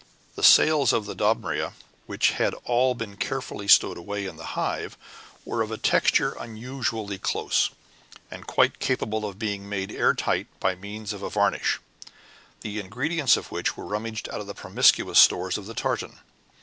The 0.33 0.41
sails 0.41 0.93
of 0.93 1.05
the 1.05 1.13
Dobryna, 1.15 1.73
which 2.07 2.31
had 2.31 2.55
all 2.63 2.95
been 2.95 3.17
carefully 3.17 3.67
stowed 3.67 3.99
away 3.99 4.25
in 4.25 4.35
the 4.35 4.57
Hive, 4.57 4.97
were 5.45 5.61
of 5.61 5.69
a 5.69 5.77
texture 5.77 6.31
unusually 6.39 7.19
close, 7.19 7.69
and 8.31 8.47
quite 8.47 8.79
capable 8.79 9.25
of 9.25 9.37
being 9.37 9.69
made 9.69 9.91
airtight 9.91 10.47
by 10.59 10.73
means 10.73 11.13
of 11.13 11.21
a 11.21 11.29
varnish, 11.29 11.79
the 12.61 12.79
ingredients 12.79 13.37
of 13.37 13.51
which 13.51 13.77
were 13.77 13.85
rummaged 13.85 14.27
out 14.33 14.41
of 14.41 14.47
the 14.47 14.55
promiscuous 14.55 15.19
stores 15.19 15.55
of 15.55 15.67
the 15.67 15.75
tartan. 15.75 16.17